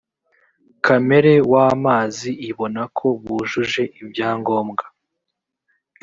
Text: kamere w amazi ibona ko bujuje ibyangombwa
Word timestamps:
kamere 0.85 1.33
w 1.51 1.53
amazi 1.71 2.29
ibona 2.49 2.81
ko 2.97 3.07
bujuje 3.23 3.83
ibyangombwa 4.01 4.83